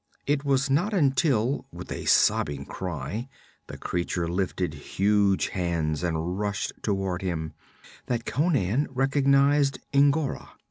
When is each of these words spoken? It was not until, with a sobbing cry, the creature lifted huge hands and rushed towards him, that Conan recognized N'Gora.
It 0.25 0.43
was 0.43 0.67
not 0.67 0.95
until, 0.95 1.67
with 1.71 1.91
a 1.91 2.05
sobbing 2.05 2.65
cry, 2.65 3.29
the 3.67 3.77
creature 3.77 4.27
lifted 4.27 4.73
huge 4.73 5.49
hands 5.49 6.01
and 6.01 6.39
rushed 6.39 6.71
towards 6.81 7.23
him, 7.23 7.53
that 8.07 8.25
Conan 8.25 8.87
recognized 8.89 9.77
N'Gora. 9.93 10.49